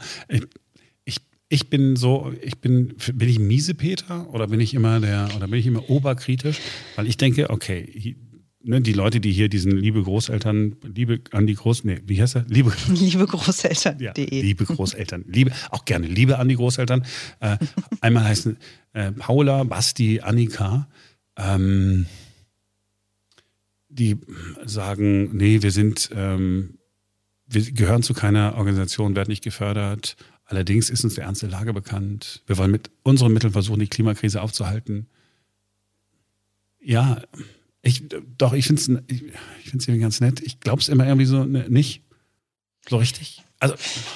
[1.06, 1.18] ich,
[1.50, 5.48] ich bin so, ich bin, bin ich miese Peter oder bin ich immer der, oder
[5.48, 6.58] bin ich immer oberkritisch?
[6.96, 8.18] Weil ich denke, okay,
[8.64, 12.36] ne, die Leute, die hier diesen liebe Großeltern, liebe an die Groß, nee, wie heißt
[12.36, 12.46] er?
[12.48, 14.00] Liebe, liebe Großeltern.
[14.00, 17.06] Ja, liebe Großeltern, liebe, auch gerne Liebe an die Großeltern.
[17.40, 17.58] Äh,
[18.02, 18.58] einmal heißen
[18.94, 20.88] äh, Paula, Basti, Annika.
[21.38, 22.06] Ähm,
[23.90, 24.18] die
[24.66, 26.80] sagen, nee, wir sind, ähm,
[27.46, 30.16] wir gehören zu keiner Organisation, werden nicht gefördert.
[30.46, 32.42] Allerdings ist uns der ernste Lage bekannt.
[32.48, 35.08] Wir wollen mit unseren Mitteln versuchen, die Klimakrise aufzuhalten.
[36.82, 37.22] Ja,
[37.84, 38.04] ich,
[38.38, 39.24] doch, ich finde es ich,
[39.64, 40.40] ich find's irgendwie ganz nett.
[40.40, 42.02] Ich glaube es immer irgendwie so ne, nicht.
[42.90, 43.44] So richtig.
[43.60, 43.76] Also,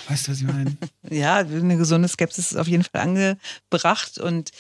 [0.10, 0.78] weißt du, was ich meine?
[1.10, 4.52] ja, eine gesunde Skepsis ist auf jeden Fall angebracht und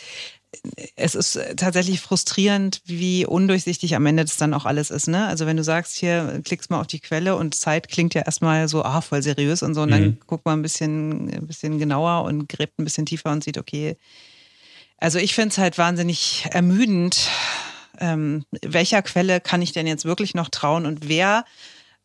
[0.95, 5.07] es ist tatsächlich frustrierend, wie undurchsichtig am Ende das dann auch alles ist.
[5.07, 5.27] Ne?
[5.27, 8.67] Also wenn du sagst, hier klickst mal auf die Quelle und Zeit klingt ja erstmal
[8.67, 10.17] so, ah, voll seriös und so, und dann mhm.
[10.25, 13.97] guckt man ein bisschen, ein bisschen genauer und gräbt ein bisschen tiefer und sieht, okay.
[14.97, 17.29] Also ich finde es halt wahnsinnig ermüdend,
[17.99, 21.45] ähm, welcher Quelle kann ich denn jetzt wirklich noch trauen und wer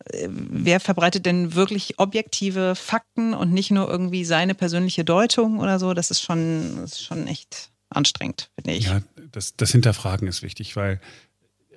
[0.07, 5.79] äh, wer verbreitet denn wirklich objektive Fakten und nicht nur irgendwie seine persönliche Deutung oder
[5.79, 5.95] so?
[5.95, 8.87] Das ist schon, das ist schon echt anstrengend, finde ich.
[8.87, 11.01] Ja, das, das Hinterfragen ist wichtig, weil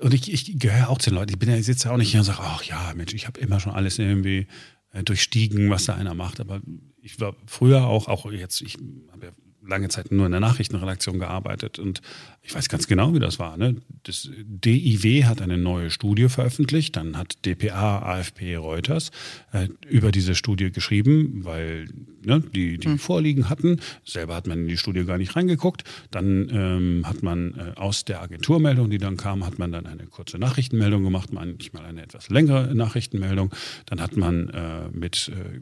[0.02, 2.12] und ich, ich gehöre auch zu den Leuten, ich bin ja, sitze ja auch nicht
[2.12, 4.48] hier und sage, ach ja, Mensch, ich habe immer schon alles irgendwie
[4.92, 6.40] äh, durchstiegen, was da einer macht.
[6.40, 6.62] Aber
[7.02, 8.78] ich war früher auch, auch jetzt, ich
[9.12, 9.32] habe ja
[9.68, 12.02] lange Zeit nur in der Nachrichtenredaktion gearbeitet und
[12.42, 13.58] ich weiß ganz genau, wie das war.
[13.58, 13.78] Ne?
[14.04, 19.12] Das DIW hat eine neue Studie veröffentlicht, dann hat DPA, AFP, Reuters
[19.52, 21.88] äh, über diese Studie geschrieben, weil
[22.24, 23.00] ne, die die hm.
[23.00, 23.80] Vorliegen hatten.
[24.04, 25.84] Selber hat man in die Studie gar nicht reingeguckt.
[26.12, 30.06] Dann ähm, hat man äh, aus der Agenturmeldung, die dann kam, hat man dann eine
[30.06, 33.54] kurze Nachrichtenmeldung gemacht, manchmal eine etwas längere Nachrichtenmeldung.
[33.86, 35.62] Dann hat man äh, mit äh,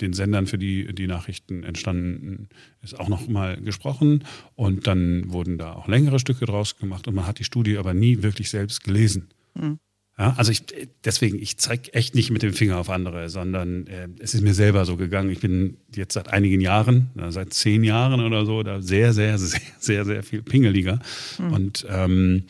[0.00, 2.48] den Sendern, für die die Nachrichten entstanden
[2.82, 4.24] ist, auch noch mal gesprochen.
[4.54, 7.08] Und dann wurden da auch längere Stücke draus gemacht.
[7.08, 9.28] Und man hat die Studie aber nie wirklich selbst gelesen.
[9.54, 9.78] Mhm.
[10.16, 10.62] Ja, also ich,
[11.04, 14.54] deswegen, ich zeige echt nicht mit dem Finger auf andere, sondern äh, es ist mir
[14.54, 15.28] selber so gegangen.
[15.30, 19.60] Ich bin jetzt seit einigen Jahren, seit zehn Jahren oder so, da sehr, sehr, sehr,
[19.78, 21.00] sehr, sehr viel pingeliger.
[21.38, 21.52] Mhm.
[21.52, 22.44] Und ähm,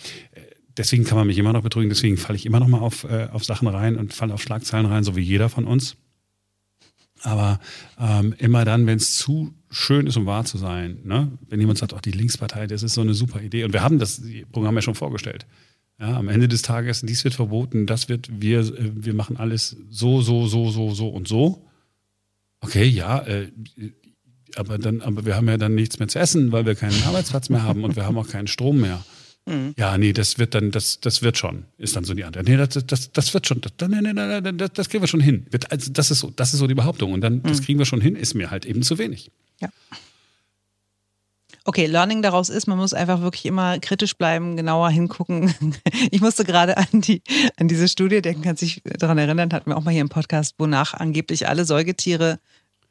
[0.77, 1.89] deswegen kann man mich immer noch betrügen.
[1.89, 4.87] Deswegen falle ich immer noch mal auf, äh, auf Sachen rein und falle auf Schlagzeilen
[4.87, 5.97] rein, so wie jeder von uns.
[7.25, 7.59] Aber
[7.99, 11.33] ähm, immer dann, wenn es zu schön ist, um wahr zu sein, ne?
[11.49, 13.65] wenn jemand sagt, auch die Linkspartei, das ist so eine super Idee.
[13.65, 15.47] Und wir haben das Programm ja schon vorgestellt.
[15.99, 19.77] Ja, am Ende des Tages, dies wird verboten, das wird, wir, äh, wir machen alles
[19.91, 21.67] so, so, so, so, so und so.
[22.61, 23.51] Okay, ja, äh,
[24.57, 27.49] aber dann, aber wir haben ja dann nichts mehr zu essen, weil wir keinen Arbeitsplatz
[27.49, 29.05] mehr haben und wir haben auch keinen Strom mehr.
[29.47, 29.75] Mhm.
[29.77, 32.49] Ja, nee, das wird dann, das, das wird schon, ist dann so die Antwort.
[32.49, 35.21] Nee, das, das, das wird schon, das, nee, nee, nee, das, das kriegen wir schon
[35.21, 35.47] hin.
[35.69, 37.13] Also das, ist so, das ist so die Behauptung.
[37.13, 37.43] Und dann, mhm.
[37.43, 39.31] das kriegen wir schon hin, ist mir halt eben zu wenig.
[39.61, 39.69] Ja.
[41.67, 45.55] Okay, Learning daraus ist, man muss einfach wirklich immer kritisch bleiben, genauer hingucken.
[46.11, 47.23] Ich musste gerade an die
[47.57, 50.55] an diese Studie denken, kann sich daran erinnern, hatten wir auch mal hier im Podcast,
[50.59, 52.39] wonach angeblich alle Säugetiere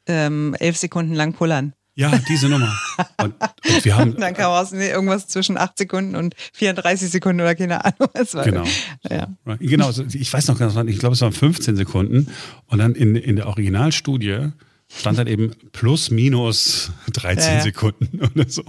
[0.06, 1.72] ähm, elf Sekunden lang pullern.
[1.96, 2.76] Ja, diese Nummer.
[3.22, 4.16] Und, und wir haben.
[4.18, 8.08] dann kam raus nee, irgendwas zwischen 8 Sekunden und 34 Sekunden oder keine Ahnung.
[8.14, 8.64] Es war, genau.
[9.08, 9.28] Ja.
[9.60, 12.28] Genau, ich weiß noch ganz genau, ich glaube, es waren 15 Sekunden.
[12.66, 14.50] Und dann in, in der Originalstudie
[14.92, 17.60] stand dann eben plus minus 13 ja, ja.
[17.62, 18.64] Sekunden oder so.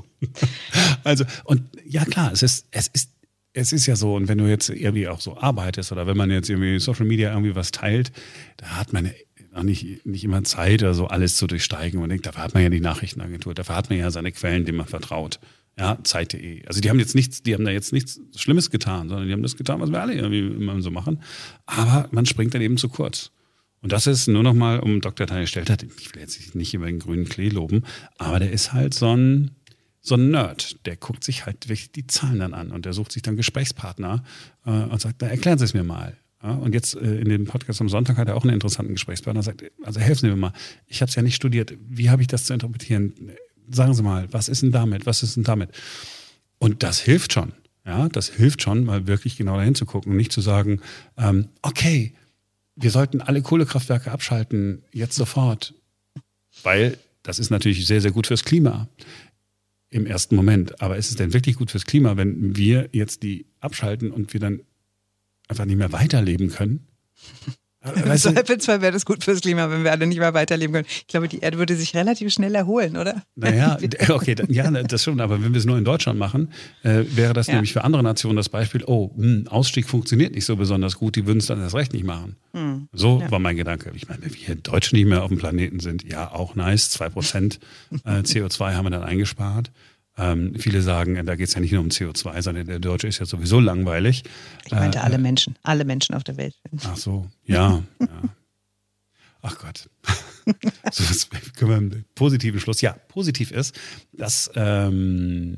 [1.03, 3.09] Also, und ja klar, es ist, es ist
[3.57, 6.29] es ist ja so, und wenn du jetzt irgendwie auch so arbeitest oder wenn man
[6.29, 8.11] jetzt irgendwie Social Media irgendwie was teilt,
[8.57, 9.09] da hat man
[9.55, 11.99] auch nicht, nicht immer Zeit, also alles zu durchsteigen.
[11.99, 14.77] Man denkt, dafür hat man ja die Nachrichtenagentur, dafür hat man ja seine Quellen, denen
[14.77, 15.39] man vertraut.
[15.77, 16.65] Ja, Zeit.de.
[16.67, 19.43] Also die haben jetzt nichts, die haben da jetzt nichts Schlimmes getan, sondern die haben
[19.43, 21.21] das getan, was wir alle irgendwie immer so machen.
[21.65, 23.31] Aber man springt dann eben zu kurz.
[23.81, 25.27] Und das ist nur noch mal, um Dr.
[25.27, 27.83] Daniel Stelter, ich will jetzt nicht über den grünen Klee loben,
[28.17, 29.51] aber der ist halt so ein,
[30.01, 30.85] so ein Nerd.
[30.85, 34.23] Der guckt sich halt wirklich die Zahlen dann an und der sucht sich dann Gesprächspartner
[34.65, 36.17] äh, und sagt, da erklären Sie es mir mal.
[36.45, 39.41] Ja, und jetzt äh, in dem Podcast am Sonntag hat er auch einen interessanten Gesprächspartner.
[39.41, 40.53] Sagt, also helfen Sie mir mal.
[40.85, 41.73] Ich habe es ja nicht studiert.
[41.89, 43.13] Wie habe ich das zu interpretieren?
[43.71, 45.07] Sagen Sie mal, was ist denn damit?
[45.07, 45.71] Was ist denn damit?
[46.59, 47.53] Und das hilft schon.
[47.83, 50.81] Ja, das hilft schon, mal wirklich genau dahin zu gucken und nicht zu sagen,
[51.17, 52.13] ähm, okay,
[52.75, 55.73] wir sollten alle Kohlekraftwerke abschalten, jetzt sofort.
[56.61, 58.87] Weil das ist natürlich sehr, sehr gut fürs Klima
[59.89, 60.79] im ersten Moment.
[60.79, 64.39] Aber ist es denn wirklich gut fürs Klima, wenn wir jetzt die abschalten und wir
[64.39, 64.61] dann
[65.47, 66.87] einfach nicht mehr weiterleben können.
[67.93, 70.87] Im Zweifelsfall wäre das gut fürs Klima, wenn wir alle nicht mehr weiterleben können.
[70.87, 73.23] Ich glaube, die Erde würde sich relativ schnell erholen, oder?
[73.35, 73.77] Naja,
[74.09, 76.51] okay, ja, das schon, aber wenn wir es nur in Deutschland machen,
[76.83, 77.53] äh, wäre das ja.
[77.53, 81.15] nämlich für andere Nationen das Beispiel, oh, mh, hm, Ausstieg funktioniert nicht so besonders gut,
[81.15, 82.37] die würden es dann erst recht nicht machen.
[82.53, 82.87] Hm.
[82.91, 83.29] So ja.
[83.29, 83.91] war mein Gedanke.
[83.95, 87.09] Ich meine, wenn wir Deutschen nicht mehr auf dem Planeten sind, ja, auch nice, zwei
[87.09, 87.59] Prozent
[88.03, 89.71] äh, CO2 haben wir dann eingespart.
[90.17, 93.19] Ähm, viele sagen, da geht es ja nicht nur um CO2, sondern der Deutsche ist
[93.19, 94.23] ja sowieso langweilig.
[94.65, 96.55] Ich meinte äh, alle Menschen, alle Menschen auf der Welt.
[96.85, 97.83] Ach so, ja.
[97.99, 98.07] ja.
[99.41, 99.89] Ach Gott.
[100.91, 102.81] so, das können wir einen positiven Schluss.
[102.81, 103.77] Ja, positiv ist,
[104.13, 105.57] dass ähm,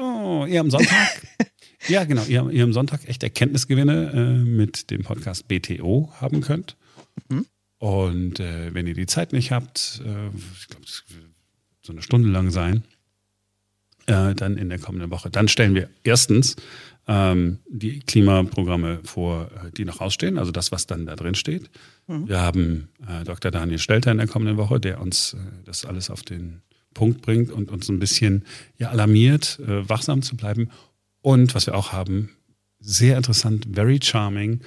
[0.00, 1.22] oh, ihr am Sonntag,
[1.88, 6.76] ja genau, ihr, ihr, am Sonntag echt Erkenntnisgewinne äh, mit dem Podcast BTO haben könnt.
[7.28, 7.46] Mhm.
[7.78, 11.32] Und äh, wenn ihr die Zeit nicht habt, äh, ich glaube, das wird
[11.82, 12.84] so eine Stunde lang sein,
[14.06, 15.30] äh, dann in der kommenden Woche.
[15.30, 16.56] Dann stellen wir erstens
[17.08, 21.70] ähm, die Klimaprogramme vor, äh, die noch ausstehen, also das, was dann da drin steht.
[22.06, 22.28] Mhm.
[22.28, 23.50] Wir haben äh, Dr.
[23.50, 26.62] Daniel Stelter in der kommenden Woche, der uns äh, das alles auf den
[26.94, 28.44] Punkt bringt und uns ein bisschen
[28.78, 30.70] ja, alarmiert, äh, wachsam zu bleiben.
[31.22, 32.30] Und was wir auch haben,
[32.78, 34.60] sehr interessant, very charming.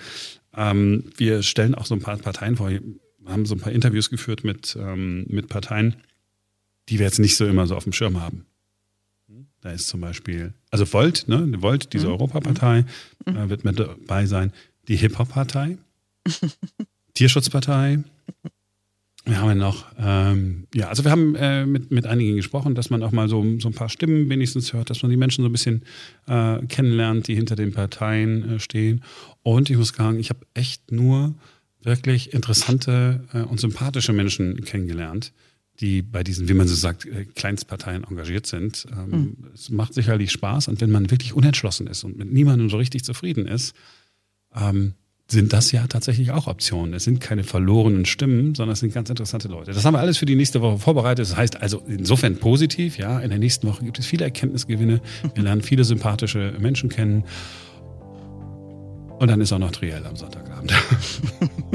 [0.55, 2.71] Ähm, wir stellen auch so ein paar Parteien vor,
[3.25, 5.95] haben so ein paar Interviews geführt mit, ähm, mit Parteien,
[6.89, 8.45] die wir jetzt nicht so immer so auf dem Schirm haben.
[9.65, 11.51] Da ist zum Beispiel, also Volt, ne?
[11.59, 12.13] Volt, diese mhm.
[12.13, 12.85] Europapartei,
[13.25, 13.35] mhm.
[13.35, 14.51] äh, wird mit dabei sein.
[14.87, 15.79] Die Hip-Hop-Partei,
[17.15, 18.03] Tierschutzpartei.
[19.25, 22.91] Wir haben ja noch, ähm, ja, also wir haben äh, mit, mit einigen gesprochen, dass
[22.91, 25.49] man auch mal so, so ein paar Stimmen wenigstens hört, dass man die Menschen so
[25.49, 25.81] ein bisschen
[26.27, 29.03] äh, kennenlernt, die hinter den Parteien äh, stehen.
[29.41, 31.33] Und ich muss sagen, ich habe echt nur
[31.81, 35.33] wirklich interessante äh, und sympathische Menschen kennengelernt,
[35.79, 38.85] die bei diesen, wie man so sagt, äh, Kleinstparteien engagiert sind.
[38.91, 39.37] Ähm, mhm.
[39.53, 43.03] Es macht sicherlich Spaß und wenn man wirklich unentschlossen ist und mit niemandem so richtig
[43.03, 43.75] zufrieden ist,
[44.55, 44.93] ähm,
[45.27, 46.93] sind das ja tatsächlich auch Optionen.
[46.93, 49.73] Es sind keine verlorenen Stimmen, sondern es sind ganz interessante Leute.
[49.73, 51.25] Das haben wir alles für die nächste Woche vorbereitet.
[51.25, 53.19] Das heißt also insofern positiv, ja.
[53.19, 55.01] In der nächsten Woche gibt es viele Erkenntnisgewinne.
[55.33, 57.23] Wir lernen viele sympathische Menschen kennen.
[59.17, 60.73] Und dann ist auch noch Triell am Sonntagabend.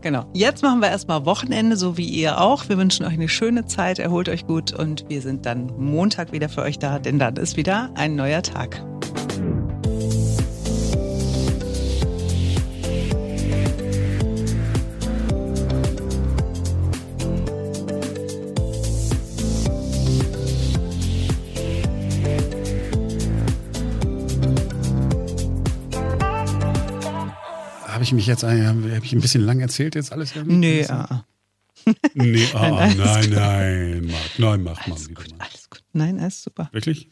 [0.00, 0.26] genau.
[0.32, 2.68] Jetzt machen wir erstmal Wochenende, so wie ihr auch.
[2.68, 6.48] Wir wünschen euch eine schöne Zeit, erholt euch gut und wir sind dann Montag wieder
[6.48, 8.82] für euch da, denn dann ist wieder ein neuer Tag.
[28.10, 30.34] Ich mich jetzt habe ich ein bisschen lang erzählt jetzt alles?
[30.44, 31.24] Nee, ja.
[32.14, 35.82] Nee, oh, nein, nein, nein, Marc, nein, mach alles mal gut, Alles gut.
[35.92, 36.68] Nein, alles super.
[36.72, 37.08] Wirklich?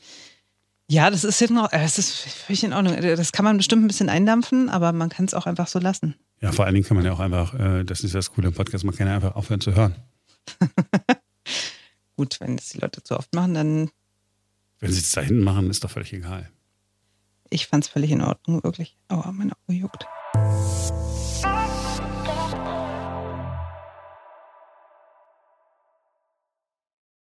[0.91, 3.01] Ja, das ist jetzt noch, äh, es ist völlig in Ordnung.
[3.01, 6.17] Das kann man bestimmt ein bisschen eindampfen, aber man kann es auch einfach so lassen.
[6.41, 8.55] Ja, vor allen Dingen kann man ja auch einfach, äh, das ist das Coole im
[8.55, 9.95] Podcast, man kann ja einfach aufhören zu hören.
[12.17, 13.91] Gut, wenn das die Leute zu oft machen, dann.
[14.81, 16.51] Wenn sie es da hinten machen, ist doch völlig egal.
[17.51, 18.97] Ich fand es völlig in Ordnung, wirklich.
[19.09, 20.07] Aber meine Augen juckt.
[20.59, 21.08] you